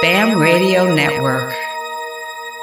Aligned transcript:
BAM 0.00 0.38
Radio 0.38 0.94
Network. 0.94 1.52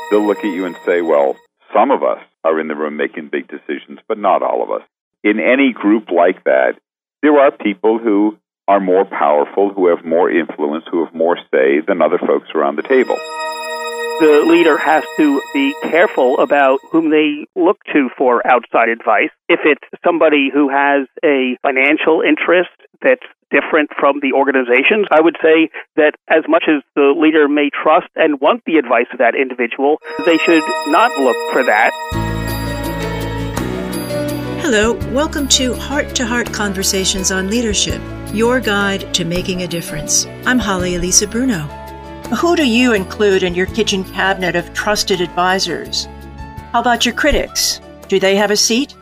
They'll 0.10 0.26
look 0.26 0.38
at 0.38 0.46
you 0.46 0.66
and 0.66 0.76
say, 0.86 1.02
well, 1.02 1.36
some 1.74 1.92
of 1.92 2.02
us 2.02 2.20
are 2.46 2.60
in 2.62 2.70
the 2.70 2.76
room 2.76 2.96
making 2.96 3.28
big 3.30 3.50
decisions, 3.50 4.00
but 4.08 4.18
not 4.18 4.42
all 4.42 4.64
of 4.64 4.72
us. 4.72 4.88
In 5.22 5.42
any 5.42 5.74
group 5.74 6.12
like 6.12 6.46
that, 6.46 6.76
there 7.22 7.38
are 7.38 7.52
people 7.52 8.00
who 8.00 8.38
are 8.70 8.80
more 8.80 9.04
powerful, 9.04 9.74
who 9.74 9.88
have 9.88 10.06
more 10.06 10.32
influence, 10.32 10.86
who 10.90 11.04
have 11.04 11.14
more 11.14 11.38
say 11.52 11.82
than 11.86 12.02
other 12.02 12.20
folks 12.20 12.48
around 12.56 12.78
the 12.78 12.84
table. 12.84 13.18
The 14.22 14.46
leader 14.48 14.78
has 14.78 15.04
to 15.18 15.42
be 15.54 15.76
careful 15.84 16.40
about 16.40 16.80
whom 16.90 17.10
they 17.10 17.46
look 17.54 17.80
to 17.92 18.10
for 18.18 18.48
outside 18.48 18.88
advice. 18.88 19.32
If 19.50 19.60
it's 19.66 19.84
somebody 20.06 20.50
who 20.54 20.70
has 20.70 21.06
a 21.22 21.58
financial 21.62 22.22
interest 22.22 22.72
that's 23.02 23.26
different 23.52 23.90
from 24.00 24.20
the 24.22 24.34
organizations, 24.34 25.08
I 25.12 25.22
would 25.22 25.38
say 25.42 25.70
that 25.96 26.16
as 26.28 26.44
much 26.48 26.66
as 26.68 26.82
the 26.96 27.14
leader 27.16 27.48
may 27.48 27.70
trust 27.70 28.08
and 28.16 28.42
want 28.42 28.64
the 28.66 28.78
advice 28.78 29.08
of 29.14 29.20
that 29.20 29.36
individual, 29.36 30.02
they 30.26 30.38
should 30.38 30.64
not 30.88 31.18
look 31.20 31.38
for 31.52 31.64
that. 31.64 31.92
Hello, 34.62 34.94
welcome 35.14 35.48
to 35.50 35.74
Heart 35.76 36.16
to 36.16 36.26
Heart 36.26 36.52
Conversations 36.52 37.32
on 37.32 37.50
Leadership, 37.50 38.02
your 38.34 38.60
guide 38.60 39.14
to 39.14 39.24
making 39.24 39.62
a 39.62 39.68
difference. 39.68 40.26
I'm 40.46 40.58
Holly 40.58 40.96
Elisa 40.96 41.28
Bruno. 41.28 41.60
Who 42.42 42.56
do 42.56 42.68
you 42.68 42.94
include 42.94 43.44
in 43.44 43.54
your 43.54 43.68
kitchen 43.68 44.04
cabinet 44.04 44.56
of 44.56 44.74
trusted 44.74 45.22
advisors? 45.22 46.08
How 46.72 46.82
about 46.82 47.06
your 47.06 47.14
critics? 47.14 47.80
Do 48.08 48.20
they 48.20 48.36
have 48.36 48.50
a 48.50 48.58
seat? 48.58 48.96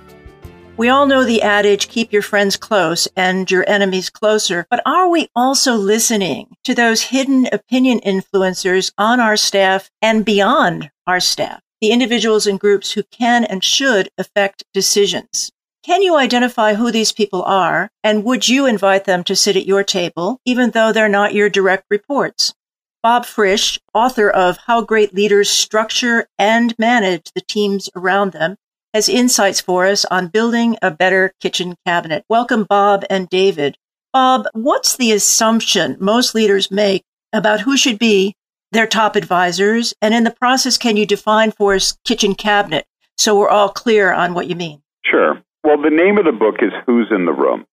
We 0.76 0.90
all 0.90 1.05
know 1.05 1.23
the 1.23 1.44
adage, 1.44 1.88
keep 1.88 2.12
your 2.12 2.23
friends 2.23 2.58
close 2.58 3.08
and 3.16 3.50
your 3.50 3.64
enemies 3.70 4.09
closer, 4.09 4.66
but 4.72 4.81
are 4.88 5.08
we 5.08 5.30
also 5.36 5.76
listening 5.76 6.55
to 6.64 6.73
those 6.73 7.04
hidden 7.04 7.48
opinion 7.52 8.00
influencers 8.00 8.91
on 8.98 9.20
our 9.20 9.38
staff 9.38 9.91
and 10.02 10.26
beyond 10.26 10.89
our 11.06 11.20
staff? 11.20 11.61
The 11.80 11.92
individuals 11.92 12.48
and 12.48 12.59
groups 12.59 12.94
who 12.94 13.03
can 13.03 13.44
and 13.45 13.64
should 13.64 14.09
affect 14.17 14.64
decisions. 14.73 15.52
Can 15.83 16.02
you 16.02 16.16
identify 16.16 16.73
who 16.73 16.92
these 16.92 17.11
people 17.11 17.44
are? 17.44 17.92
And 18.03 18.23
would 18.23 18.50
you 18.50 18.66
invite 18.66 19.05
them 19.05 19.23
to 19.26 19.36
sit 19.36 19.55
at 19.55 19.67
your 19.67 19.83
table, 19.83 20.39
even 20.44 20.72
though 20.72 20.92
they're 20.92 21.08
not 21.08 21.36
your 21.36 21.50
direct 21.50 21.86
reports? 21.92 22.55
Bob 23.03 23.26
Frisch, 23.26 23.80
author 23.94 24.30
of 24.30 24.58
How 24.66 24.81
Great 24.81 25.14
Leaders 25.14 25.52
Structure 25.52 26.28
and 26.39 26.73
Manage 26.80 27.31
the 27.36 27.42
Teams 27.42 27.89
Around 27.95 28.31
Them, 28.31 28.55
has 28.94 29.09
insights 29.09 29.59
for 29.59 29.86
us 29.86 30.05
on 30.05 30.27
building 30.27 30.77
a 30.81 30.91
better 30.91 31.33
kitchen 31.39 31.75
cabinet. 31.86 32.23
Welcome, 32.30 32.66
Bob 32.66 33.03
and 33.09 33.27
David. 33.30 33.77
Bob, 34.13 34.45
what's 34.53 34.97
the 34.97 35.11
assumption 35.11 35.97
most 35.99 36.36
leaders 36.36 36.69
make 36.69 37.03
about 37.33 37.61
who 37.61 37.75
should 37.75 37.97
be 37.97 38.36
their 38.71 38.86
top 38.86 39.16
advisors? 39.16 39.94
And 40.02 40.14
in 40.14 40.23
the 40.23 40.31
process, 40.31 40.77
can 40.77 40.97
you 40.97 41.05
define 41.05 41.52
for 41.52 41.73
us 41.73 41.97
kitchen 42.05 42.36
cabinet 42.36 42.86
so 43.17 43.38
we're 43.38 43.49
all 43.49 43.69
clear 43.69 44.14
on 44.14 44.33
what 44.33 44.47
you 44.47 44.55
mean? 44.55 44.83
Sure. 45.03 45.41
Well, 45.64 45.81
the 45.81 45.89
name 45.89 46.17
of 46.17 46.25
the 46.25 46.31
book 46.31 46.55
is 46.61 46.71
Who's 46.86 47.08
in 47.09 47.25
the 47.25 47.33
Room. 47.33 47.66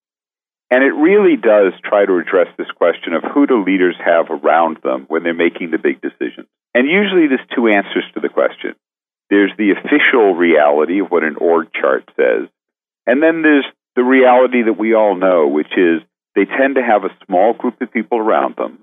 And 0.71 0.85
it 0.85 0.95
really 0.95 1.37
does 1.37 1.73
try 1.85 2.07
to 2.07 2.19
address 2.19 2.47
this 2.57 2.71
question 2.77 3.13
of 3.13 3.25
who 3.35 3.47
do 3.47 3.65
leaders 3.65 3.97
have 4.03 4.31
around 4.31 4.79
them 4.85 5.05
when 5.09 5.25
they're 5.25 5.35
making 5.35 5.73
the 5.73 5.79
big 5.79 6.01
decisions. 6.01 6.47
And 6.75 6.89
usually 6.89 7.27
there's 7.27 7.41
two 7.55 7.67
answers 7.67 8.05
to 8.15 8.21
the 8.21 8.29
question. 8.29 8.77
There's 9.31 9.53
the 9.57 9.71
official 9.71 10.35
reality 10.35 11.01
of 11.01 11.11
what 11.11 11.25
an 11.25 11.37
org 11.37 11.69
chart 11.73 12.11
says. 12.17 12.49
And 13.07 13.23
then 13.23 13.43
there's 13.43 13.67
the 13.97 14.03
reality 14.03 14.63
that 14.65 14.79
we 14.79 14.95
all 14.95 15.15
know, 15.15 15.47
which 15.47 15.73
is 15.77 16.03
they 16.35 16.45
tend 16.45 16.75
to 16.75 16.83
have 16.83 17.05
a 17.05 17.17
small 17.27 17.55
group 17.55 17.81
of 17.81 17.93
people 17.93 18.19
around 18.19 18.57
them. 18.57 18.83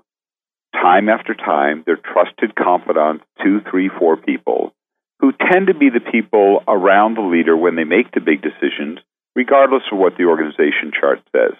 Time 0.72 1.08
after 1.08 1.34
time, 1.34 1.82
they're 1.84 1.96
trusted 1.96 2.54
confidants, 2.54 3.24
two, 3.42 3.60
three, 3.70 3.90
four 3.98 4.16
people, 4.16 4.72
who 5.20 5.32
tend 5.32 5.68
to 5.68 5.74
be 5.74 5.90
the 5.90 6.12
people 6.12 6.62
around 6.68 7.14
the 7.14 7.22
leader 7.22 7.56
when 7.56 7.76
they 7.76 7.84
make 7.84 8.12
the 8.12 8.20
big 8.20 8.42
decisions, 8.42 8.98
regardless 9.34 9.82
of 9.90 9.98
what 9.98 10.16
the 10.16 10.24
organization 10.24 10.92
chart 10.98 11.20
says. 11.32 11.56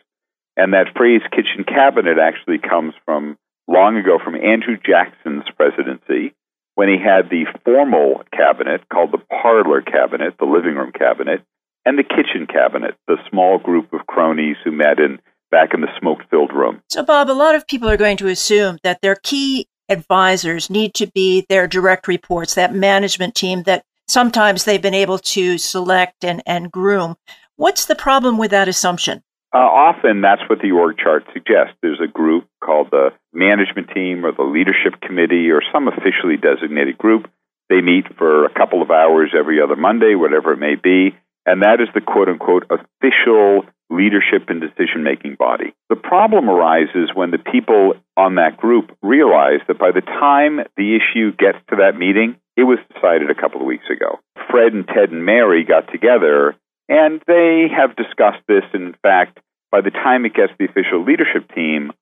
And 0.57 0.73
that 0.73 0.95
phrase 0.97 1.23
kitchen 1.31 1.65
cabinet 1.65 2.19
actually 2.19 2.59
comes 2.59 2.95
from 3.05 3.39
long 3.67 3.97
ago 3.97 4.19
from 4.23 4.35
Andrew 4.35 4.77
Jackson's 4.77 5.45
presidency 5.57 6.35
when 6.78 6.89
he 6.89 6.94
had 6.97 7.28
the 7.28 7.44
formal 7.65 8.22
cabinet 8.33 8.89
called 8.89 9.11
the 9.11 9.19
parlor 9.43 9.83
cabinet, 9.83 10.34
the 10.39 10.44
living 10.44 10.77
room 10.77 10.93
cabinet, 10.97 11.43
and 11.84 11.99
the 11.99 12.05
kitchen 12.05 12.47
cabinet, 12.47 12.94
the 13.09 13.16
small 13.28 13.59
group 13.59 13.93
of 13.93 14.06
cronies 14.06 14.55
who 14.62 14.71
met 14.71 15.00
in 15.00 15.19
back 15.50 15.75
in 15.75 15.81
the 15.81 15.88
smoke 15.99 16.21
filled 16.31 16.53
room. 16.53 16.81
So, 16.88 17.03
Bob, 17.03 17.28
a 17.28 17.33
lot 17.33 17.56
of 17.56 17.67
people 17.67 17.88
are 17.88 17.97
going 17.97 18.17
to 18.19 18.28
assume 18.28 18.78
that 18.84 19.00
their 19.03 19.17
key 19.17 19.67
advisors 19.88 20.71
need 20.71 20.94
to 20.94 21.09
be 21.09 21.44
their 21.49 21.67
direct 21.67 22.06
reports, 22.06 22.55
that 22.55 22.72
management 22.72 23.34
team 23.34 23.65
that 23.65 23.84
sometimes 24.06 24.62
they've 24.62 24.81
been 24.81 24.94
able 24.94 25.19
to 25.19 25.59
select 25.59 26.22
and, 26.22 26.44
and 26.47 26.71
groom. 26.71 27.17
What's 27.56 27.87
the 27.87 27.97
problem 27.97 28.38
with 28.38 28.53
that 28.53 28.69
assumption? 28.69 29.25
Uh, 29.55 29.59
often 29.59 30.21
that's 30.21 30.43
what 30.49 30.61
the 30.61 30.73
org 30.73 30.99
chart 30.99 31.25
suggests. 31.33 31.75
There's 31.81 32.01
a 32.05 32.11
group 32.11 32.47
called 32.63 32.89
the 32.91 33.11
management 33.33 33.89
team 33.95 34.25
or 34.25 34.33
the 34.33 34.43
leadership 34.43 35.01
committee 35.01 35.51
or 35.51 35.63
some 35.73 35.89
officially 35.89 36.37
designated 36.37 36.99
group. 36.99 37.31
They 37.71 37.81
meet 37.81 38.05
for 38.17 38.45
a 38.45 38.53
couple 38.53 38.83
of 38.83 38.91
hours 38.91 39.33
every 39.39 39.61
other 39.61 39.77
Monday, 39.77 40.15
whatever 40.15 40.53
it 40.53 40.59
may 40.59 40.75
be, 40.75 41.17
and 41.47 41.63
that 41.63 41.81
is 41.81 41.89
the 41.95 42.01
quote 42.01 42.29
unquote 42.29 42.65
official 42.71 43.65
leadership 43.91 44.49
and 44.49 44.61
decision 44.61 45.03
making 45.03 45.37
body. 45.39 45.73
The 45.89 45.97
problem 45.97 46.51
arises 46.51 47.11
when 47.15 47.31
the 47.31 47.39
people 47.39 47.95
on 48.17 48.35
that 48.35 48.59
group 48.59 48.95
realize 49.03 49.61
that 49.67 49.79
by 49.79 49.93
the 49.93 50.03
time 50.03 50.61
the 50.77 50.97
issue 50.97 51.33
gets 51.33 51.59
to 51.71 51.77
that 51.77 51.97
meeting, 51.97 52.37
it 52.57 52.65
was 52.65 52.79
decided 52.93 53.31
a 53.31 53.41
couple 53.41 53.61
of 53.61 53.67
weeks 53.67 53.89
ago. 53.89 54.21
Fred 54.51 54.75
and 54.75 54.87
Ted 54.87 55.11
and 55.11 55.25
Mary 55.25 55.65
got 55.65 55.91
together 55.91 56.55
and 56.88 57.22
they 57.26 57.69
have 57.75 57.97
discussed 57.97 58.43
this. 58.49 58.65
In 58.72 58.94
fact, 59.03 59.38
by 59.71 59.81
the 59.81 59.91
time 59.91 60.25
it 60.25 60.34
gets 60.34 60.53
the 60.59 60.65
official 60.65 61.04
leadership 61.04 61.53
team, 61.54 61.93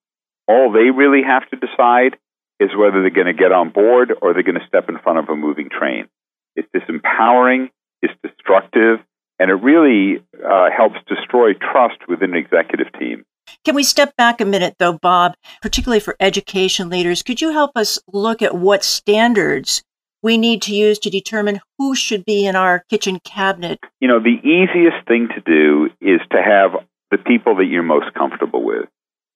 all 0.49 0.73
they 0.73 0.91
really 0.91 1.23
have 1.27 1.49
to 1.51 1.57
decide 1.57 2.17
is 2.61 2.71
whether 2.77 3.03
they're 3.03 3.11
going 3.11 3.27
to 3.27 3.35
get 3.35 3.53
on 3.53 3.71
board 3.71 4.13
or 4.23 4.33
they're 4.33 4.43
going 4.43 4.61
to 4.61 4.67
step 4.67 4.89
in 4.89 4.99
front 4.99 5.19
of 5.19 5.29
a 5.29 5.37
moving 5.37 5.69
train. 5.69 6.09
It's 6.55 6.69
disempowering, 6.75 7.71
it's 8.01 8.15
destructive, 8.23 9.01
and 9.39 9.51
it 9.51 9.55
really 9.55 10.25
uh, 10.43 10.71
helps 10.75 10.97
destroy 11.07 11.53
trust 11.53 11.99
within 12.09 12.31
an 12.31 12.37
executive 12.37 12.87
team. 12.99 13.25
Can 13.65 13.75
we 13.75 13.83
step 13.83 14.17
back 14.17 14.41
a 14.41 14.45
minute, 14.45 14.77
though, 14.79 14.99
Bob, 14.99 15.35
particularly 15.61 16.01
for 16.01 16.17
education 16.19 16.89
leaders? 16.89 17.23
Could 17.23 17.41
you 17.41 17.53
help 17.53 17.73
us 17.77 17.99
look 18.13 18.43
at 18.43 18.57
what 18.57 18.83
standards 18.83 19.83
we 20.27 20.37
need 20.37 20.61
to 20.63 20.75
use 20.75 20.99
to 20.99 21.09
determine 21.09 21.61
who 21.79 21.95
should 21.95 22.25
be 22.25 22.47
in 22.47 22.57
our 22.57 22.83
kitchen 22.91 23.21
cabinet? 23.21 23.79
You 24.01 24.09
know, 24.09 24.19
the 24.19 24.41
easiest 24.43 25.07
thing 25.07 25.29
to 25.29 25.41
do 25.41 25.89
is 26.01 26.21
to 26.33 26.43
have 26.43 26.73
the 27.13 27.19
people 27.19 27.55
that 27.59 27.67
you're 27.67 27.85
most 27.85 28.13
comfortable 28.13 28.65
with, 28.65 28.89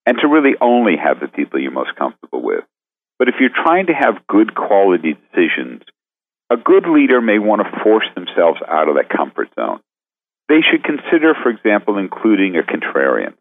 and 0.05 0.19
to 0.19 0.27
really 0.27 0.57
only 0.61 0.97
have 0.97 1.21
the 1.21 1.29
people 1.29 1.61
you're 1.61 1.71
most 1.71 1.95
comfortable 1.95 2.43
with. 2.43 2.65
But 3.21 3.29
if 3.29 3.37
you're 3.39 3.55
trying 3.55 3.87
to 3.87 3.93
have 3.93 4.27
good 4.27 4.57
quality 4.57 5.15
decisions, 5.15 5.83
a 6.51 6.57
good 6.57 6.89
leader 6.89 7.21
may 7.21 7.39
want 7.39 7.63
to 7.63 7.83
force 7.85 8.09
themselves 8.17 8.59
out 8.67 8.89
of 8.89 8.97
that 8.97 9.17
comfort 9.17 9.51
zone. 9.55 9.79
They 10.49 10.59
should 10.69 10.83
consider, 10.83 11.35
for 11.41 11.51
example, 11.51 11.99
including 11.99 12.57
a 12.57 12.67
contrarian. 12.67 13.35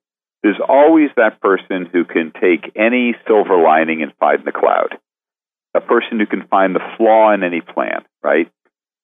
There's 0.43 0.61
always 0.61 1.09
that 1.17 1.41
person 1.41 1.89
who 1.91 2.05
can 2.05 2.31
take 2.39 2.71
any 2.75 3.15
silver 3.25 3.57
lining 3.59 4.03
and 4.03 4.13
find 4.19 4.45
the 4.45 4.51
cloud 4.51 4.99
a 5.75 5.81
person 5.81 6.19
who 6.19 6.25
can 6.25 6.47
find 6.47 6.75
the 6.75 6.84
flaw 6.97 7.34
in 7.34 7.44
any 7.44 7.62
plan, 7.62 8.03
right? 8.24 8.52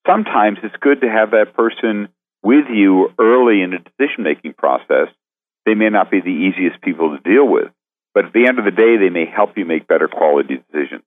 Sometimes 0.08 0.60
it's 0.64 0.76
good 0.82 1.02
to 1.02 1.10
have 1.10 1.32
that 1.32 1.54
person 1.56 2.10
with 2.44 2.66
you 2.70 3.10
early 3.20 3.62
in 3.62 3.72
the 3.72 3.80
decision 3.80 4.24
making 4.24 4.54
process. 4.54 5.10
They 5.66 5.74
may 5.74 5.90
not 5.90 6.12
be 6.12 6.22
the 6.22 6.30
easiest 6.30 6.82
people 6.82 7.18
to 7.18 7.30
deal 7.30 7.48
with, 7.48 7.72
but 8.14 8.26
at 8.26 8.34
the 8.34 8.48
end 8.48 8.60
of 8.60 8.66
the 8.66 8.72
day, 8.72 8.98
they 8.98 9.10
may 9.10 9.26
help 9.26 9.58
you 9.58 9.66
make 9.66 9.88
better 9.88 10.08
quality 10.08 10.58
decisions. 10.58 11.04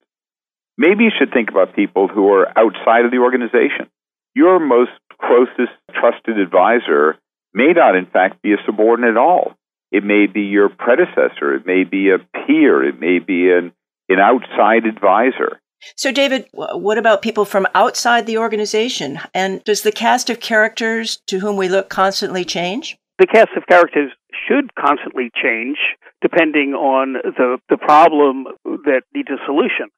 Maybe 0.76 1.04
you 1.04 1.10
should 1.16 1.32
think 1.32 1.50
about 1.50 1.74
people 1.74 2.08
who 2.08 2.32
are 2.32 2.48
outside 2.56 3.04
of 3.04 3.10
the 3.10 3.18
organization. 3.18 3.90
Your 4.34 4.60
most 4.60 4.92
closest 5.20 5.74
trusted 5.92 6.38
advisor 6.38 7.18
may 7.52 7.72
not, 7.72 7.96
in 7.96 8.06
fact, 8.06 8.42
be 8.42 8.52
a 8.52 8.62
subordinate 8.66 9.10
at 9.10 9.16
all. 9.16 9.54
It 9.90 10.04
may 10.04 10.26
be 10.26 10.42
your 10.42 10.68
predecessor. 10.68 11.54
It 11.54 11.66
may 11.66 11.84
be 11.84 12.10
a 12.10 12.18
peer. 12.18 12.84
It 12.84 13.00
may 13.00 13.18
be 13.18 13.50
an 13.50 13.72
an 14.08 14.20
outside 14.20 14.84
advisor. 14.84 15.60
So, 15.96 16.10
David, 16.10 16.48
what 16.52 16.98
about 16.98 17.22
people 17.22 17.44
from 17.44 17.66
outside 17.74 18.26
the 18.26 18.38
organization? 18.38 19.20
And 19.32 19.62
does 19.64 19.82
the 19.82 19.92
cast 19.92 20.28
of 20.28 20.40
characters 20.40 21.18
to 21.26 21.38
whom 21.38 21.56
we 21.56 21.68
look 21.68 21.88
constantly 21.88 22.44
change? 22.44 22.96
The 23.18 23.26
cast 23.26 23.50
of 23.56 23.66
characters 23.66 24.10
should 24.48 24.74
constantly 24.74 25.30
change 25.40 25.78
depending 26.20 26.74
on 26.74 27.14
the, 27.14 27.58
the 27.68 27.76
problem 27.76 28.46
that 28.64 29.02
needs 29.14 29.28
a 29.30 29.44
solution. 29.46 29.88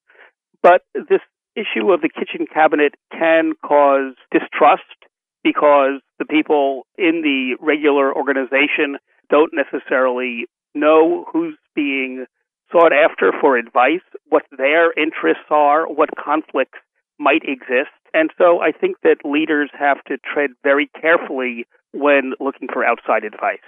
But 0.62 0.82
this 0.94 1.20
issue 1.56 1.90
of 1.92 2.02
the 2.02 2.10
kitchen 2.10 2.46
cabinet 2.52 2.94
can 3.10 3.52
cause 3.64 4.14
distrust 4.30 4.82
because 5.42 6.00
the 6.18 6.26
people 6.26 6.86
in 6.98 7.22
the 7.22 7.56
regular 7.64 8.14
organization 8.14 8.98
don't 9.30 9.52
necessarily 9.54 10.44
know 10.74 11.24
who's 11.32 11.56
being 11.74 12.26
sought 12.72 12.92
after 12.92 13.32
for 13.40 13.56
advice, 13.56 14.04
what 14.28 14.44
their 14.56 14.92
interests 14.92 15.50
are, 15.50 15.86
what 15.86 16.10
conflicts 16.22 16.78
might 17.18 17.42
exist. 17.44 17.90
And 18.14 18.30
so 18.38 18.60
I 18.60 18.72
think 18.72 18.96
that 19.02 19.24
leaders 19.24 19.70
have 19.78 20.02
to 20.04 20.16
tread 20.18 20.50
very 20.62 20.90
carefully 21.00 21.66
when 21.92 22.32
looking 22.40 22.68
for 22.72 22.84
outside 22.84 23.24
advice. 23.24 23.60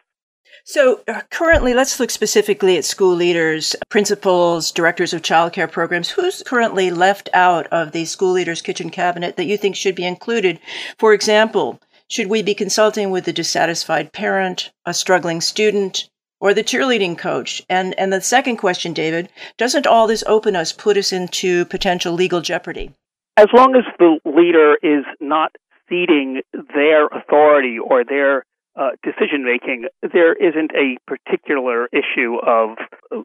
So, 0.65 1.03
uh, 1.09 1.23
currently, 1.31 1.73
let's 1.73 1.99
look 1.99 2.11
specifically 2.11 2.77
at 2.77 2.85
school 2.85 3.15
leaders, 3.15 3.77
principals, 3.89 4.71
directors 4.71 5.13
of 5.13 5.23
childcare 5.23 5.71
programs. 5.71 6.11
Who's 6.11 6.43
currently 6.43 6.91
left 6.91 7.29
out 7.33 7.67
of 7.69 7.93
the 7.93 8.05
school 8.05 8.33
leaders' 8.33 8.63
kitchen 8.63 8.91
cabinet 8.91 9.37
that 9.37 9.47
you 9.47 9.57
think 9.57 9.77
should 9.77 9.95
be 9.95 10.05
included? 10.05 10.61
For 10.99 11.15
example, 11.15 11.81
should 12.09 12.27
we 12.27 12.43
be 12.43 12.55
consulting 12.55 13.11
with 13.11 13.27
a 13.29 13.33
dissatisfied 13.33 14.13
parent, 14.13 14.71
a 14.85 14.93
struggling 14.93 15.41
student, 15.41 16.11
or 16.43 16.53
the 16.53 16.65
cheerleading 16.65 17.17
coach? 17.17 17.63
And, 17.71 17.99
and 17.99 18.13
the 18.13 18.21
second 18.21 18.57
question, 18.57 18.93
David, 18.93 19.31
doesn't 19.57 19.87
all 19.87 20.07
this 20.09 20.25
open 20.27 20.57
us, 20.57 20.73
put 20.73 20.99
us 20.99 21.13
into 21.13 21.65
potential 21.67 22.13
legal 22.13 22.43
jeopardy? 22.43 22.91
As 23.39 23.47
long 23.55 23.75
as 23.77 23.85
the 23.99 24.19
leader 24.27 24.77
is 24.83 25.05
not 25.21 25.53
ceding 25.89 26.43
their 26.75 27.07
authority 27.07 27.79
or 27.79 28.05
their 28.05 28.45
uh, 28.75 28.91
decision 29.03 29.45
making, 29.45 29.87
there 30.03 30.35
isn't 30.35 30.73
a 30.73 30.97
particular 31.07 31.89
issue 31.93 32.37
of 32.45 32.77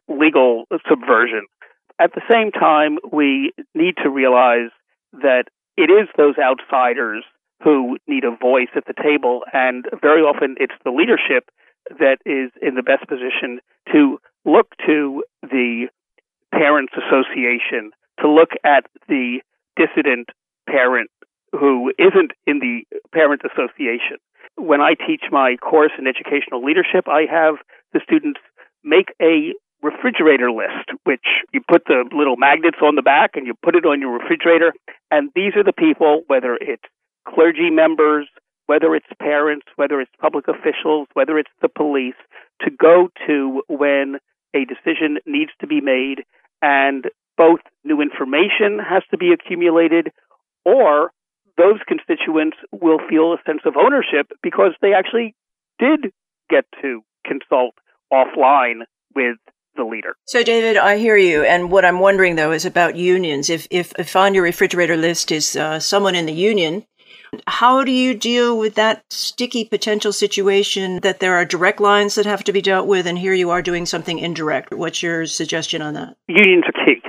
legal 0.07 0.65
subversion. 0.87 1.47
At 1.99 2.13
the 2.13 2.21
same 2.29 2.51
time, 2.51 2.99
we 3.11 3.51
need 3.73 3.95
to 4.03 4.09
realize 4.09 4.69
that 5.13 5.45
it 5.75 5.89
is 5.89 6.07
those 6.17 6.35
outsiders 6.37 7.23
who 7.63 7.97
need 8.07 8.23
a 8.23 8.35
voice 8.35 8.69
at 8.75 8.85
the 8.85 8.93
table, 8.93 9.41
and 9.51 9.85
very 10.01 10.21
often 10.21 10.55
it's 10.59 10.75
the 10.83 10.91
leadership 10.91 11.49
that 11.99 12.17
is 12.25 12.51
in 12.61 12.75
the 12.75 12.83
best 12.83 13.07
position 13.07 13.59
to 13.91 14.19
look 14.45 14.73
to 14.85 15.23
the 15.41 15.87
parents 16.51 16.93
association, 16.93 17.91
to 18.21 18.29
look 18.29 18.51
at 18.63 18.85
the 19.07 19.39
dissident 19.75 20.29
parent 20.67 21.09
who 21.51 21.91
isn't 21.97 22.31
in 22.45 22.59
the 22.59 22.83
parent 23.13 23.41
association. 23.45 24.17
When 24.55 24.81
I 24.81 24.95
teach 24.95 25.23
my 25.31 25.55
course 25.57 25.91
in 25.97 26.07
educational 26.07 26.63
leadership, 26.63 27.07
I 27.07 27.25
have 27.29 27.55
the 27.93 28.01
students 28.03 28.39
make 28.83 29.13
a 29.21 29.53
refrigerator 29.83 30.51
list, 30.51 30.89
which 31.03 31.25
you 31.53 31.61
put 31.67 31.85
the 31.85 32.03
little 32.11 32.35
magnets 32.35 32.77
on 32.81 32.95
the 32.95 33.01
back 33.01 33.31
and 33.35 33.45
you 33.45 33.53
put 33.63 33.75
it 33.75 33.85
on 33.85 34.01
your 34.01 34.17
refrigerator. 34.17 34.73
And 35.11 35.29
these 35.35 35.55
are 35.55 35.63
the 35.63 35.73
people, 35.73 36.23
whether 36.27 36.57
it's 36.59 36.83
clergy 37.27 37.69
members, 37.69 38.27
whether 38.67 38.95
it's 38.95 39.07
parents, 39.19 39.65
whether 39.75 39.99
it's 39.99 40.11
public 40.21 40.45
officials, 40.47 41.07
whether 41.13 41.37
it's 41.39 41.49
the 41.61 41.69
police, 41.69 42.15
to 42.61 42.69
go 42.69 43.09
to 43.25 43.63
when 43.67 44.17
a 44.55 44.65
decision 44.65 45.17
needs 45.25 45.51
to 45.59 45.67
be 45.67 45.81
made 45.81 46.23
and 46.61 47.05
both 47.37 47.59
new 47.83 48.01
information 48.01 48.79
has 48.79 49.03
to 49.11 49.17
be 49.17 49.31
accumulated 49.31 50.11
or 50.65 51.11
those 51.57 51.79
constituents 51.87 52.57
will 52.71 52.99
feel 53.09 53.33
a 53.33 53.37
sense 53.45 53.61
of 53.65 53.75
ownership 53.77 54.27
because 54.43 54.73
they 54.81 54.93
actually 54.93 55.35
did 55.79 56.11
get 56.49 56.65
to 56.81 57.01
consult 57.25 57.73
offline 58.11 58.81
with 59.15 59.37
the 59.75 59.83
leader. 59.83 60.15
So, 60.25 60.43
David, 60.43 60.77
I 60.77 60.97
hear 60.97 61.17
you. 61.17 61.43
And 61.43 61.71
what 61.71 61.85
I'm 61.85 61.99
wondering, 61.99 62.35
though, 62.35 62.51
is 62.51 62.65
about 62.65 62.95
unions. 62.95 63.49
If, 63.49 63.67
if, 63.69 63.93
if 63.99 64.15
on 64.15 64.33
your 64.33 64.43
refrigerator 64.43 64.97
list 64.97 65.31
is 65.31 65.55
uh, 65.55 65.79
someone 65.79 66.15
in 66.15 66.25
the 66.25 66.33
union, 66.33 66.85
how 67.47 67.83
do 67.83 67.91
you 67.91 68.13
deal 68.13 68.57
with 68.57 68.75
that 68.75 69.03
sticky 69.09 69.65
potential 69.65 70.13
situation 70.13 70.99
that 71.01 71.19
there 71.19 71.35
are 71.35 71.45
direct 71.45 71.79
lines 71.79 72.15
that 72.15 72.25
have 72.25 72.43
to 72.45 72.53
be 72.53 72.61
dealt 72.61 72.87
with, 72.87 73.07
and 73.07 73.17
here 73.17 73.33
you 73.33 73.49
are 73.49 73.61
doing 73.61 73.85
something 73.85 74.19
indirect? 74.19 74.73
What's 74.73 75.03
your 75.03 75.25
suggestion 75.25 75.81
on 75.81 75.93
that? 75.95 76.15
Unions 76.27 76.65
key. 76.85 77.01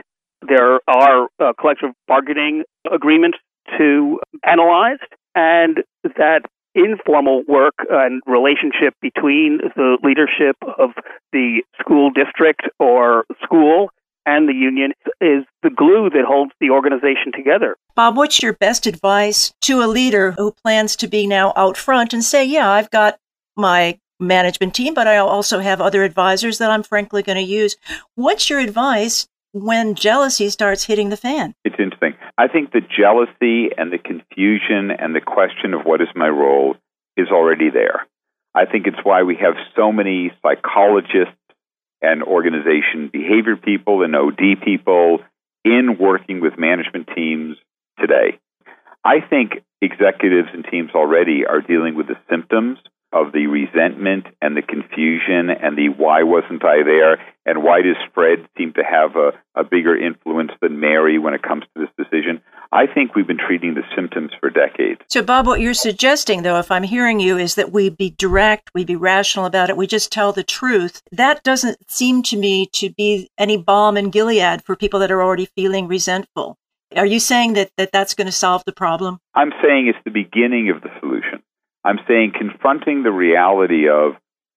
There 0.47 0.81
are 0.89 1.29
uh, 1.39 1.53
collective 1.61 1.91
bargaining 2.07 2.65
agreements 2.91 3.39
to 3.77 4.19
analyze, 4.47 4.99
and 5.35 5.79
that 6.17 6.43
informal 6.75 7.43
work 7.49 7.75
and 7.91 8.23
relationship 8.27 8.95
between 9.03 9.59
the 9.75 9.99
leadership 10.03 10.57
of 10.79 10.91
the 11.33 11.63
school 11.81 12.11
district 12.11 12.63
or 12.79 13.25
school 13.43 13.91
and 14.29 14.47
the 14.47 14.53
union 14.53 14.93
is 15.23 15.45
the 15.63 15.71
glue 15.71 16.11
that 16.11 16.25
holds 16.27 16.53
the 16.61 16.69
organization 16.69 17.33
together. 17.35 17.77
Bob, 17.97 18.17
what's 18.17 18.43
your 18.43 18.53
best 18.53 18.87
advice 18.87 19.55
to 19.63 19.83
a 19.83 19.89
leader 19.89 20.33
who 20.33 20.53
plans 20.53 20.97
to 20.97 21.09
be 21.09 21.27
now 21.27 21.55
out 21.57 21.79
front 21.79 22.13
and 22.13 22.23
say, 22.23 22.45
yeah, 22.45 22.71
I've 22.71 22.91
got 22.91 23.19
my 23.57 23.99
management 24.21 24.75
team, 24.75 24.93
but 24.93 25.07
I 25.07 25.17
also 25.17 25.61
have 25.61 25.81
other 25.81 26.05
advisors 26.05 26.59
that 26.59 26.71
I'm 26.71 26.83
frankly 26.83 27.23
going 27.23 27.39
to 27.39 27.43
use. 27.43 27.77
What's 28.17 28.51
your 28.51 28.59
advice 28.59 29.27
when 29.53 29.95
jealousy 29.95 30.51
starts 30.51 30.85
hitting 30.85 31.09
the 31.09 31.17
fan? 31.17 31.55
It's 31.65 31.77
interesting. 31.79 32.15
I 32.37 32.49
think 32.49 32.73
the 32.73 32.83
jealousy 32.83 33.71
and 33.79 33.91
the 33.91 33.99
confusion 33.99 34.91
and 34.91 35.15
the 35.15 35.23
question 35.23 35.73
of 35.73 35.87
what 35.87 36.03
is 36.03 36.09
my 36.15 36.29
role 36.29 36.77
is 37.17 37.29
already 37.29 37.71
there. 37.71 38.07
I 38.55 38.67
think 38.67 38.87
it's 38.87 39.03
why 39.03 39.23
we 39.23 39.37
have 39.37 39.55
so 39.75 39.91
many 39.91 40.33
psychologists 40.43 41.38
and 42.01 42.23
organization 42.23 43.11
behavior 43.13 43.57
people 43.57 44.03
and 44.03 44.15
OD 44.15 44.61
people 44.65 45.19
in 45.65 45.97
working 45.99 46.41
with 46.41 46.59
management 46.59 47.09
teams 47.15 47.57
today. 47.99 48.39
I 49.05 49.21
think 49.21 49.63
executives 49.81 50.49
and 50.53 50.65
teams 50.71 50.91
already 50.95 51.45
are 51.47 51.61
dealing 51.61 51.95
with 51.95 52.07
the 52.07 52.17
symptoms 52.31 52.79
of 53.13 53.33
the 53.33 53.47
resentment 53.47 54.27
and 54.43 54.57
the 54.57 54.63
confusion 54.63 55.49
and 55.51 55.77
the 55.77 55.89
why 55.89 56.23
wasn't 56.23 56.65
I 56.65 56.83
there 56.83 57.19
and 57.47 57.63
why 57.63 57.81
does 57.81 57.97
Fred 58.13 58.47
seem 58.59 58.75
to 58.75 58.83
have 58.83 59.17
a, 59.17 59.33
a 59.59 59.65
bigger 59.65 59.97
influence 59.97 60.53
than 60.61 60.81
Mary 60.81 61.19
when 61.19 61.33
it 61.33 61.43
comes 61.43 61.65
to 61.75 61.81
this 61.81 61.89
decision. 61.97 62.43
I 62.71 62.87
think 62.87 63.15
we've 63.15 63.27
been 63.27 63.39
treating 63.39 63.75
the 63.75 63.83
symptoms 63.97 64.33
for 64.39 64.51
decades. 64.51 65.01
So, 65.09 65.23
Bob, 65.23 65.47
what 65.47 65.61
you're 65.61 65.73
suggesting, 65.73 66.43
though, 66.43 66.59
if 66.59 66.71
I'm 66.71 66.83
hearing 66.83 67.19
you, 67.19 67.39
is 67.39 67.55
that 67.55 67.73
we 67.73 67.89
be 67.89 68.11
direct, 68.11 68.71
we 68.75 68.85
be 68.85 68.97
rational 68.97 69.47
about 69.47 69.71
it, 69.71 69.77
we 69.79 69.87
just 69.87 70.13
tell 70.13 70.33
the 70.33 70.43
truth. 70.43 71.03
That 71.11 71.43
doesn't 71.43 71.91
seem 71.91 72.23
to 72.25 72.37
me 72.37 72.67
to 72.75 72.91
be 72.91 73.31
any 73.39 73.57
balm 73.57 73.97
in 73.97 74.11
Gilead 74.11 74.63
for 74.65 74.77
people 74.77 75.01
that 75.01 75.11
are 75.11 75.23
already 75.23 75.47
feeling 75.57 75.89
resentful. 75.89 76.59
Are 76.97 77.07
you 77.07 77.21
saying 77.21 77.55
that, 77.55 77.71
that 77.77 77.93
that's 77.93 78.15
going 78.15 78.27
to 78.27 78.33
solve 78.33 78.65
the 78.65 78.73
problem? 78.73 79.19
I'm 79.35 79.53
saying 79.63 79.89
it's 79.89 79.99
the 80.05 80.11
beginning 80.11 80.71
of 80.71 80.83
the 80.83 80.91
solution. 81.01 81.43
I'm 81.89 82.01
saying 82.07 82.33
confronting 82.39 83.03
the 83.03 83.11
reality 83.11 83.89
of 83.89 84.13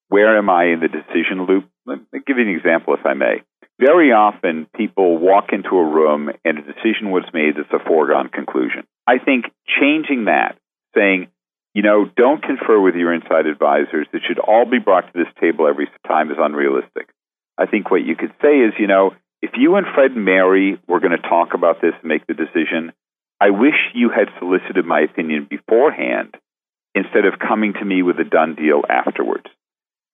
where 0.10 0.38
am 0.38 0.50
I 0.50 0.66
in 0.66 0.81
the 0.81 0.89
decision 0.89 1.48
loop. 1.48 1.63
Let 1.86 2.00
me 2.12 2.19
give 2.28 2.38
you 2.38 2.44
an 2.44 2.54
example, 2.54 2.94
if 2.94 3.06
I 3.06 3.13
may. 3.13 3.42
Very 3.80 4.12
often, 4.12 4.68
people 4.75 5.18
walk 5.18 5.54
into 5.54 5.78
a 5.78 5.89
room 5.89 6.30
and 6.44 6.57
a 6.57 6.62
decision 6.62 7.09
was 7.09 7.23
made 7.33 7.56
that's 7.56 7.71
a 7.71 7.88
foregone 7.88 8.28
conclusion. 8.28 8.83
I 9.07 9.18
think 9.18 9.45
changing 9.80 10.26
that, 10.26 10.57
saying, 10.94 11.28
you 11.73 11.83
know, 11.83 12.04
don't 12.18 12.44
confer 12.44 12.81
with 12.81 12.95
your 12.95 13.14
inside 13.14 13.45
advisors. 13.45 14.07
It 14.11 14.23
should 14.28 14.38
all 14.38 14.66
be 14.69 14.80
brought 14.80 15.07
to 15.07 15.18
this 15.18 15.31
table 15.40 15.69
every 15.69 15.88
time 16.06 16.31
is 16.31 16.38
unrealistic. 16.38 17.07
I 17.57 17.66
think 17.66 17.90
what 17.90 18.04
you 18.04 18.18
could 18.18 18.33
say 18.42 18.59
is, 18.59 18.73
you 18.78 18.88
know, 18.88 19.11
if 19.42 19.52
you 19.56 19.78
and 19.78 19.88
Fred 19.95 20.11
and 20.11 20.26
Mary 20.26 20.81
were 20.85 21.00
going 21.00 21.16
to 21.16 21.30
talk 21.30 21.54
about 21.54 21.81
this 21.81 21.94
and 22.02 22.09
make 22.09 22.28
the 22.28 22.33
decision, 22.33 22.92
I 23.40 23.52
wish 23.52 23.80
you 23.94 24.09
had 24.09 24.28
solicited 24.38 24.85
my 24.85 25.00
opinion 25.00 25.47
beforehand 25.50 26.35
instead 26.94 27.26
of 27.26 27.40
coming 27.40 27.74
to 27.74 27.86
me 27.86 28.02
with 28.02 28.19
a 28.19 28.24
done 28.24 28.56
deal 28.56 28.81
afterwards. 28.90 29.45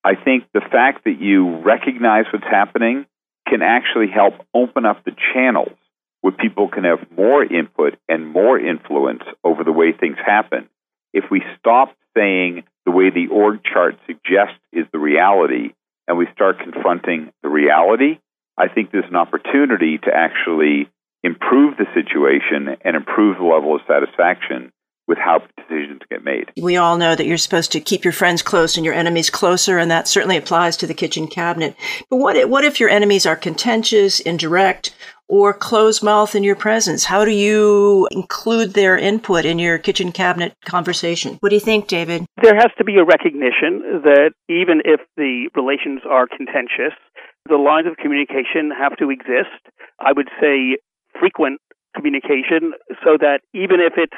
I 0.03 0.15
think 0.15 0.45
the 0.53 0.61
fact 0.61 1.03
that 1.05 1.19
you 1.19 1.57
recognize 1.57 2.25
what's 2.31 2.45
happening 2.45 3.05
can 3.47 3.61
actually 3.61 4.07
help 4.13 4.33
open 4.53 4.85
up 4.85 5.03
the 5.03 5.15
channels 5.33 5.77
where 6.21 6.33
people 6.33 6.67
can 6.67 6.83
have 6.83 6.99
more 7.15 7.43
input 7.43 7.97
and 8.07 8.27
more 8.27 8.59
influence 8.59 9.23
over 9.43 9.63
the 9.63 9.71
way 9.71 9.91
things 9.91 10.17
happen. 10.23 10.69
If 11.13 11.25
we 11.31 11.41
stop 11.59 11.95
saying 12.15 12.63
the 12.85 12.91
way 12.91 13.09
the 13.09 13.27
org 13.27 13.63
chart 13.63 13.95
suggests 14.05 14.59
is 14.71 14.85
the 14.91 14.99
reality 14.99 15.73
and 16.07 16.17
we 16.17 16.27
start 16.33 16.59
confronting 16.59 17.31
the 17.43 17.49
reality, 17.49 18.19
I 18.57 18.67
think 18.67 18.91
there's 18.91 19.09
an 19.09 19.15
opportunity 19.15 19.97
to 19.99 20.11
actually 20.13 20.89
improve 21.23 21.77
the 21.77 21.85
situation 21.93 22.77
and 22.81 22.95
improve 22.95 23.37
the 23.37 23.43
level 23.43 23.75
of 23.75 23.81
satisfaction 23.87 24.71
with 25.07 25.17
how 25.17 25.41
decisions 25.57 26.01
get 26.09 26.23
made. 26.23 26.51
We 26.61 26.77
all 26.77 26.97
know 26.97 27.15
that 27.15 27.25
you're 27.25 27.37
supposed 27.37 27.71
to 27.71 27.79
keep 27.79 28.03
your 28.03 28.13
friends 28.13 28.41
close 28.41 28.75
and 28.75 28.85
your 28.85 28.93
enemies 28.93 29.29
closer, 29.29 29.77
and 29.77 29.89
that 29.89 30.07
certainly 30.07 30.37
applies 30.37 30.77
to 30.77 30.87
the 30.87 30.93
kitchen 30.93 31.27
cabinet. 31.27 31.75
But 32.09 32.17
what 32.17 32.35
if, 32.35 32.49
what 32.49 32.65
if 32.65 32.79
your 32.79 32.89
enemies 32.89 33.25
are 33.25 33.35
contentious, 33.35 34.19
indirect, 34.19 34.93
or 35.29 35.53
closed 35.53 36.03
mouth 36.03 36.35
in 36.35 36.43
your 36.43 36.55
presence? 36.55 37.05
How 37.05 37.25
do 37.25 37.31
you 37.31 38.07
include 38.11 38.73
their 38.73 38.97
input 38.97 39.45
in 39.45 39.59
your 39.59 39.77
kitchen 39.77 40.11
cabinet 40.11 40.53
conversation? 40.65 41.37
What 41.39 41.49
do 41.49 41.55
you 41.55 41.61
think, 41.61 41.87
David? 41.87 42.25
There 42.41 42.55
has 42.55 42.71
to 42.77 42.83
be 42.83 42.97
a 42.97 43.03
recognition 43.05 44.01
that 44.03 44.31
even 44.49 44.81
if 44.85 45.01
the 45.15 45.49
relations 45.55 46.01
are 46.09 46.27
contentious, 46.27 46.95
the 47.47 47.57
lines 47.57 47.87
of 47.87 47.97
communication 47.97 48.71
have 48.77 48.97
to 48.97 49.09
exist. 49.09 49.71
I 49.99 50.11
would 50.11 50.29
say 50.39 50.77
frequent 51.19 51.59
communication 51.95 52.73
so 53.03 53.17
that 53.19 53.39
even 53.53 53.79
if 53.79 53.93
it's 53.97 54.13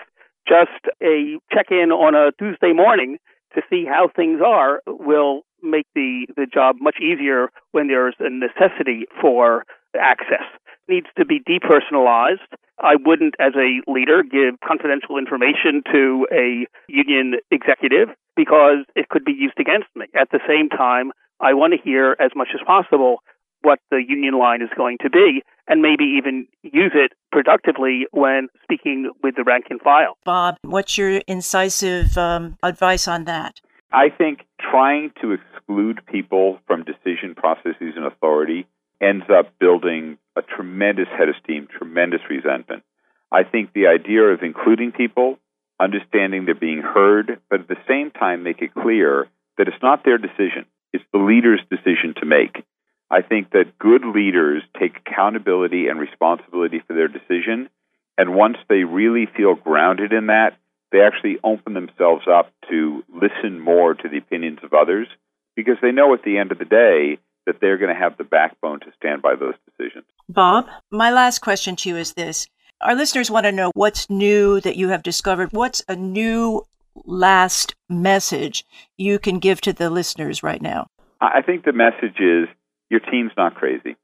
just 0.48 0.88
a 1.02 1.38
check 1.52 1.68
in 1.72 1.92
on 1.92 2.16
a 2.16 2.32
Tuesday 2.38 2.74
morning, 2.74 3.18
to 3.56 3.62
see 3.70 3.86
how 3.86 4.10
things 4.16 4.42
are 4.46 4.82
will 4.88 5.42
make 5.62 5.88
the, 5.96 6.28
the 6.36 6.46
job 6.46 6.78
much 6.80 6.98
easier 7.02 7.50
when 7.72 7.88
there's 7.88 8.16
a 8.20 8.30
necessity 8.30 9.06
for 9.22 9.66
access. 10.00 10.46
It 10.88 10.94
needs 10.94 11.08
to 11.18 11.26
be 11.26 11.40
depersonalized. 11.42 12.46
I 12.80 12.96
wouldn't, 12.96 13.36
as 13.40 13.54
a 13.56 13.82
leader, 13.92 14.24
give 14.24 14.60
confidential 14.66 15.18
information 15.18 15.84
to 15.92 16.28
a 16.32 16.66
union 16.88 17.40
executive 17.52 18.10
because 18.36 18.86
it 18.96 19.10
could 19.10 19.26
be 19.26 19.34
used 19.34 19.60
against 19.60 19.88
me. 19.96 20.06
At 20.16 20.30
the 20.32 20.40
same 20.48 20.70
time, 20.70 21.12
I 21.42 21.54
want 21.54 21.74
to 21.74 21.80
hear 21.82 22.16
as 22.20 22.32
much 22.36 22.50
as 22.54 22.62
possible 22.66 23.22
what 23.62 23.80
the 23.92 24.02
union 24.08 24.38
line 24.38 24.62
is 24.62 24.70
going 24.76 24.98
to 25.02 25.10
be 25.10 25.42
and 25.68 25.82
maybe 25.82 26.04
even 26.18 26.48
use 26.64 26.92
it 26.96 27.14
productively 27.32 28.06
when 28.12 28.48
speaking 28.64 29.12
with 29.24 29.36
the 29.36 29.44
rank 29.44 29.66
and 29.70 29.82
file. 29.82 30.18
Bob, 30.26 30.56
what's 30.64 30.98
your 30.98 31.22
incisive 31.28 32.18
um, 32.18 32.58
advice 32.64 33.08
on 33.08 33.26
that? 33.26 33.62
I 33.92 34.10
think 34.10 34.46
trying 34.60 35.12
to 35.22 35.34
exclude 35.34 36.02
people 36.12 36.60
from 36.68 36.84
decision 36.84 37.36
processes 37.36 37.94
and 37.96 38.06
authority 38.06 38.68
ends 39.02 39.26
up 39.32 39.58
building 39.60 40.18
a 40.36 40.42
tremendous 40.42 41.08
head 41.18 41.30
of 41.30 41.36
steam, 41.44 41.68
tremendous 41.68 42.22
resentment. 42.30 42.84
I 43.32 43.44
think 43.44 43.74
the 43.74 43.88
idea 43.88 44.24
of 44.24 44.42
including 44.42 44.92
people, 44.92 45.38
understanding 45.80 46.46
they're 46.46 46.56
being 46.56 46.82
heard, 46.82 47.40
but 47.50 47.62
at 47.62 47.68
the 47.68 47.78
same 47.88 48.12
time 48.12 48.44
make 48.44 48.62
it 48.62 48.74
clear 48.74 49.28
that 49.58 49.68
it's 49.68 49.82
not 49.82 50.04
their 50.04 50.18
decision, 50.18 50.66
it's 50.94 51.04
the 51.14 51.20
leader's 51.20 51.62
decision 51.70 52.14
to 52.20 52.26
make. 52.26 52.64
I 53.12 53.22
think 53.22 53.52
that 53.52 53.80
good 53.80 54.06
leaders 54.06 54.64
take 54.80 54.98
accountability 54.98 55.88
and 55.88 56.00
responsibility 56.00 56.82
for 56.86 56.94
their 56.94 57.08
decision. 57.08 57.70
And 58.18 58.36
once 58.36 58.58
they 58.70 58.84
really 58.84 59.28
feel 59.36 59.56
grounded 59.56 60.14
in 60.14 60.28
that, 60.28 60.58
they 60.92 61.02
actually 61.02 61.38
open 61.44 61.74
themselves 61.74 62.26
up 62.32 62.52
to 62.70 63.04
listen 63.10 63.60
more 63.60 63.94
to 63.94 64.10
the 64.10 64.18
opinions 64.18 64.60
of 64.64 64.74
others 64.74 65.08
because 65.56 65.78
they 65.82 65.92
know 65.92 66.14
at 66.14 66.24
the 66.24 66.38
end 66.38 66.52
of 66.52 66.60
the 66.60 66.66
day 66.66 67.18
that 67.46 67.60
they're 67.62 67.78
going 67.78 67.94
to 67.94 68.00
have 68.00 68.18
the 68.18 68.24
backbone 68.24 68.80
to 68.82 68.92
stand 68.98 69.22
by 69.22 69.36
those 69.36 69.56
decisions. 69.66 70.06
Bob, 70.28 70.68
my 70.92 71.12
last 71.12 71.40
question 71.40 71.76
to 71.78 71.90
you 71.90 71.96
is 71.96 72.14
this. 72.14 72.48
Our 72.82 72.96
listeners 72.96 73.32
want 73.32 73.46
to 73.46 73.52
know 73.52 73.72
what's 73.74 74.10
new 74.10 74.62
that 74.62 74.78
you 74.78 74.90
have 74.90 75.04
discovered. 75.04 75.50
What's 75.52 75.84
a 75.88 75.96
new 75.96 76.64
last 77.06 77.76
message 77.90 78.66
you 78.98 79.20
can 79.20 79.40
give 79.40 79.62
to 79.62 79.74
the 79.74 79.90
listeners 79.90 80.44
right 80.44 80.62
now? 80.62 80.88
I 81.22 81.42
think 81.42 81.66
the 81.66 81.74
message 81.74 82.20
is 82.20 82.48
your 82.90 83.00
team's 83.00 83.32
not 83.38 83.56
crazy. 83.56 83.96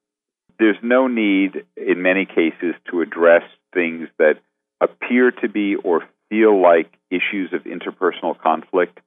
There's 0.59 0.77
no 0.81 1.07
need, 1.07 1.65
in 1.75 2.01
many 2.01 2.25
cases, 2.25 2.75
to 2.89 3.01
address 3.01 3.43
things 3.73 4.07
that 4.19 4.35
appear 4.79 5.31
to 5.31 5.49
be 5.49 5.75
or 5.75 6.03
feel 6.29 6.61
like 6.61 6.93
issues 7.09 7.51
of 7.53 7.63
interpersonal 7.63 8.39
conflict 8.39 8.99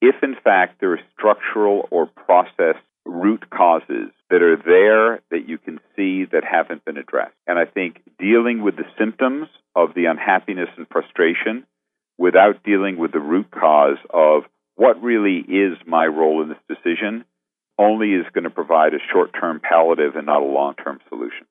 if, 0.00 0.16
in 0.22 0.34
fact, 0.42 0.80
there 0.80 0.92
are 0.92 1.00
structural 1.12 1.86
or 1.90 2.06
process 2.06 2.76
root 3.04 3.48
causes 3.50 4.10
that 4.30 4.42
are 4.42 4.56
there 4.56 5.20
that 5.30 5.48
you 5.48 5.58
can 5.58 5.80
see 5.96 6.24
that 6.24 6.44
haven't 6.44 6.84
been 6.84 6.96
addressed. 6.96 7.34
And 7.46 7.58
I 7.58 7.64
think 7.64 8.00
dealing 8.18 8.62
with 8.62 8.76
the 8.76 8.84
symptoms 8.98 9.48
of 9.74 9.94
the 9.94 10.06
unhappiness 10.06 10.68
and 10.76 10.86
frustration 10.88 11.66
without 12.18 12.62
dealing 12.62 12.98
with 12.98 13.12
the 13.12 13.20
root 13.20 13.50
cause 13.50 13.98
of 14.10 14.44
what 14.76 15.02
really 15.02 15.38
is 15.38 15.76
my 15.86 16.06
role 16.06 16.42
in 16.42 16.48
this 16.48 16.58
decision 16.68 17.24
only 17.80 18.12
is 18.12 18.26
going 18.34 18.44
to 18.44 18.50
provide 18.50 18.94
a 18.94 18.98
short 19.12 19.30
term 19.38 19.60
palliative 19.60 20.16
and 20.16 20.26
not 20.26 20.42
a 20.42 20.46
long 20.46 20.74
term 20.74 21.00
solution. 21.08 21.46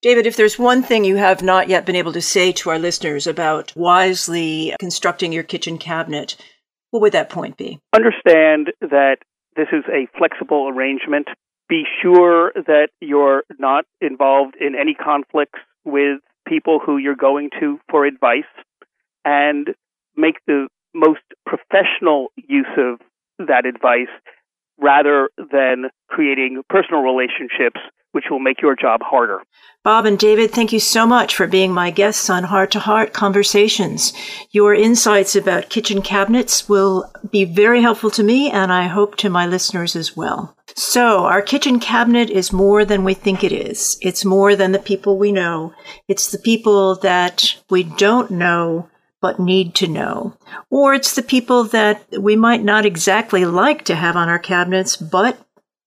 David, 0.00 0.26
if 0.26 0.36
there's 0.36 0.58
one 0.58 0.82
thing 0.82 1.04
you 1.04 1.16
have 1.16 1.42
not 1.42 1.68
yet 1.68 1.84
been 1.84 1.96
able 1.96 2.12
to 2.12 2.22
say 2.22 2.52
to 2.52 2.70
our 2.70 2.78
listeners 2.78 3.26
about 3.26 3.72
wisely 3.76 4.74
constructing 4.80 5.32
your 5.32 5.42
kitchen 5.42 5.76
cabinet, 5.76 6.36
what 6.90 7.02
would 7.02 7.12
that 7.12 7.28
point 7.28 7.56
be? 7.56 7.78
Understand 7.94 8.72
that 8.80 9.18
this 9.56 9.68
is 9.72 9.84
a 9.88 10.08
flexible 10.16 10.68
arrangement. 10.68 11.28
Be 11.68 11.84
sure 12.00 12.52
that 12.54 12.88
you're 13.00 13.44
not 13.58 13.84
involved 14.00 14.56
in 14.60 14.74
any 14.74 14.94
conflicts 14.94 15.60
with 15.84 16.20
people 16.46 16.80
who 16.84 16.96
you're 16.96 17.14
going 17.16 17.50
to 17.60 17.78
for 17.90 18.04
advice 18.04 18.44
and 19.24 19.68
make 20.16 20.36
the 20.46 20.68
most 20.94 21.20
professional 21.46 22.28
use 22.36 22.66
of 22.76 23.00
that 23.46 23.66
advice 23.66 24.12
rather 24.82 25.30
than 25.36 25.90
creating 26.08 26.62
personal 26.68 27.02
relationships 27.02 27.80
which 28.12 28.26
will 28.30 28.38
make 28.38 28.60
your 28.62 28.76
job 28.76 29.00
harder. 29.02 29.40
Bob 29.84 30.06
and 30.06 30.18
David, 30.18 30.52
thank 30.52 30.72
you 30.72 30.78
so 30.78 31.06
much 31.06 31.34
for 31.34 31.46
being 31.46 31.72
my 31.72 31.90
guests 31.90 32.30
on 32.30 32.44
Heart 32.44 32.70
to 32.72 32.78
Heart 32.78 33.12
Conversations. 33.12 34.12
Your 34.52 34.74
insights 34.74 35.34
about 35.34 35.70
kitchen 35.70 36.02
cabinets 36.02 36.68
will 36.68 37.10
be 37.30 37.44
very 37.44 37.82
helpful 37.82 38.10
to 38.12 38.22
me 38.22 38.50
and 38.50 38.72
I 38.72 38.86
hope 38.86 39.16
to 39.16 39.30
my 39.30 39.46
listeners 39.46 39.96
as 39.96 40.16
well. 40.16 40.56
So, 40.76 41.24
our 41.24 41.42
kitchen 41.42 41.80
cabinet 41.80 42.30
is 42.30 42.52
more 42.52 42.84
than 42.84 43.02
we 43.02 43.14
think 43.14 43.42
it 43.42 43.52
is. 43.52 43.98
It's 44.00 44.24
more 44.24 44.54
than 44.56 44.72
the 44.72 44.78
people 44.78 45.18
we 45.18 45.32
know. 45.32 45.74
It's 46.08 46.30
the 46.30 46.38
people 46.38 46.96
that 46.96 47.56
we 47.68 47.82
don't 47.82 48.30
know 48.30 48.88
but 49.22 49.40
need 49.40 49.74
to 49.76 49.86
know. 49.86 50.36
Or 50.68 50.92
it's 50.92 51.14
the 51.14 51.22
people 51.22 51.64
that 51.64 52.04
we 52.18 52.36
might 52.36 52.62
not 52.62 52.84
exactly 52.84 53.46
like 53.46 53.84
to 53.84 53.94
have 53.94 54.16
on 54.16 54.28
our 54.28 54.38
cabinets, 54.38 54.96
but 54.96 55.38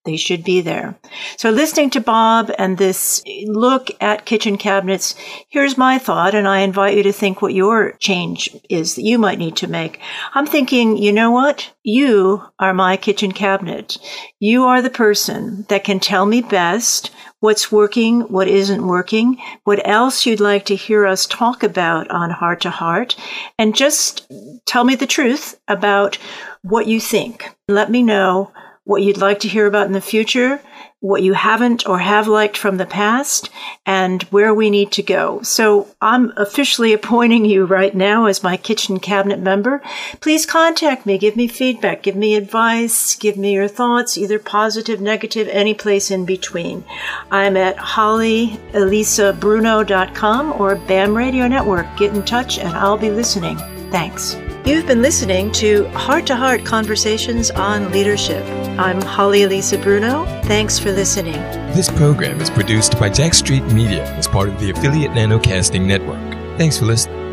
they 0.06 0.18
should 0.18 0.44
be 0.44 0.62
there. 0.62 0.96
So 1.38 1.50
listening 1.50 1.90
to 1.92 2.00
Bob 2.00 2.52
and 2.60 2.78
this 2.78 3.24
look 3.48 3.90
at 4.00 4.26
kitchen 4.26 4.56
cabinets, 4.58 5.16
here's 5.50 5.80
my 5.80 5.98
thought, 5.98 6.36
and 6.36 6.48
I 6.48 6.60
invite 6.60 6.96
you 6.96 7.04
to 7.04 7.12
think 7.12 7.42
what 7.42 7.56
your 7.56 7.94
change 7.94 8.56
is 8.70 8.96
that 8.96 9.02
you 9.02 9.18
might 9.18 9.40
need 9.40 9.56
to 9.58 9.68
make. 9.68 10.00
I'm 10.36 10.46
thinking, 10.46 10.98
you 10.98 11.12
know 11.12 11.32
what? 11.32 11.74
You 11.84 12.44
are 12.60 12.74
my 12.74 12.98
kitchen 12.98 13.32
cabinet. 13.32 13.98
You 14.40 14.66
are 14.66 14.82
the 14.82 14.92
person 14.92 15.66
that 15.70 15.84
can 15.84 16.00
tell 16.00 16.28
me 16.28 16.42
best 16.42 17.12
what's 17.46 17.72
working, 17.72 18.22
what 18.22 18.48
isn't 18.48 18.88
working, 18.88 19.38
what 19.66 19.88
else 19.88 20.26
you'd 20.26 20.40
like 20.40 20.66
to 20.66 20.76
hear 20.76 21.06
us 21.06 21.28
talk 21.28 21.62
about 21.62 22.10
on 22.10 22.32
Heart 22.32 22.62
to 22.62 22.72
Heart, 22.72 23.16
and 23.60 23.76
just 23.76 24.30
tell 24.66 24.84
me 24.84 24.96
the 24.96 25.06
truth 25.06 25.58
about 25.68 26.18
what 26.64 26.88
you 26.88 27.00
think. 27.00 27.56
Let 27.68 27.92
me 27.92 28.02
know 28.02 28.52
what 28.84 29.04
you'd 29.04 29.18
like 29.18 29.42
to 29.42 29.48
hear 29.48 29.68
about 29.68 29.86
in 29.86 29.94
the 29.94 30.02
future, 30.02 30.60
what 31.06 31.22
you 31.22 31.34
haven't 31.34 31.88
or 31.88 32.00
have 32.00 32.28
liked 32.28 32.58
from 32.58 32.78
the 32.78 32.86
past, 32.86 33.52
and 33.86 34.24
where 34.24 34.52
we 34.52 34.72
need 34.72 34.92
to 34.92 35.04
go. 35.04 35.40
So 35.44 35.88
I'm 36.02 36.34
officially 36.36 36.94
appointing 36.94 37.46
you 37.46 37.66
right 37.66 37.94
now 37.94 38.26
as 38.26 38.42
my 38.42 38.58
kitchen 38.58 39.00
cabinet 39.00 39.40
member. 39.40 39.84
Please 40.20 40.48
contact 40.48 41.06
me, 41.06 41.20
give 41.20 41.36
me 41.36 41.48
feedback, 41.48 42.02
give 42.02 42.16
me 42.16 42.36
advice, 42.36 43.14
give 43.16 43.38
me 43.38 43.54
your 43.54 43.68
thoughts, 43.68 44.18
either 44.18 44.40
positive, 44.40 45.00
negative, 45.00 45.48
any 45.50 45.76
place 45.76 46.10
in 46.10 46.26
between. 46.26 46.84
I'm 47.30 47.56
at 47.56 47.78
hollyalisabruno.com 47.78 50.54
or 50.54 50.76
BAM 50.76 51.16
Radio 51.16 51.48
Network. 51.48 51.86
Get 51.98 52.16
in 52.16 52.26
touch 52.26 52.58
and 52.58 52.70
I'll 52.70 52.98
be 52.98 53.12
listening. 53.12 53.58
Thanks. 53.92 54.36
You've 54.66 54.88
been 54.88 55.04
listening 55.04 55.52
to 55.54 55.88
Heart 55.90 56.26
to 56.26 56.36
Heart 56.36 56.66
Conversations 56.66 57.52
on 57.52 57.92
Leadership. 57.92 58.44
I'm 58.80 59.00
Holly 59.00 59.44
Elisa 59.44 59.78
Bruno. 59.78 60.26
Thanks 60.46 60.80
for 60.80 60.92
listening. 60.92 61.40
This 61.76 61.88
program 61.88 62.42
is 62.42 62.50
produced 62.50 63.00
by 63.00 63.10
Jack 63.10 63.36
Street 63.36 63.64
Media 63.66 64.12
as 64.16 64.28
part 64.28 64.50
of 64.50 64.60
the 64.60 64.72
Affiliate 64.72 65.12
Nanocasting 65.12 65.86
Network. 65.86 66.20
Thanks 66.58 66.80
for 66.80 66.86
listening. 66.86 67.25